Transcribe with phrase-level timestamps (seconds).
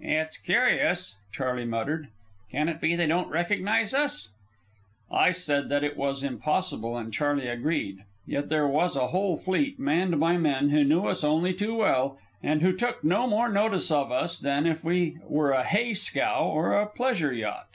[0.00, 2.08] "It's curious," Charley muttered.
[2.50, 4.30] "Can it be they don't recognize us?"
[5.12, 9.78] I said that it was impossible, and Charley agreed; yet there was a whole fleet,
[9.78, 13.92] manned by men who knew us only too well, and who took no more notice
[13.92, 17.68] of us than if we were a hay scow or a pleasure yacht.